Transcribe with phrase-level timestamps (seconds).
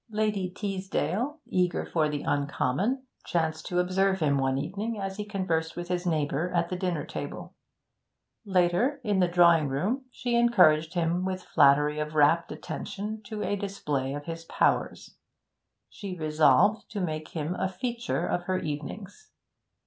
[0.09, 5.75] Lady Teasdale, eager for the uncommon, chanced to observe him one evening as he conversed
[5.75, 7.53] with his neighbour at the dinner table;
[8.43, 13.55] later, in the drawing room, she encouraged him with flattery of rapt attention to a
[13.55, 15.17] display of his powers;
[15.87, 19.29] she resolved to make him a feature of her evenings.